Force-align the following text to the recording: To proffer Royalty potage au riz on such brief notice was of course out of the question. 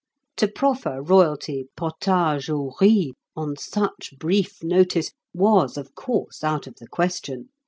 To 0.37 0.47
proffer 0.47 0.99
Royalty 0.99 1.67
potage 1.77 2.49
au 2.49 2.73
riz 2.81 3.11
on 3.35 3.55
such 3.55 4.15
brief 4.17 4.63
notice 4.63 5.11
was 5.31 5.77
of 5.77 5.93
course 5.93 6.43
out 6.43 6.65
of 6.65 6.77
the 6.77 6.87
question. 6.87 7.49